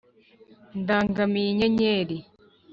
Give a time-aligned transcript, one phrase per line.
[0.79, 2.17] ndangamiye inyenyeri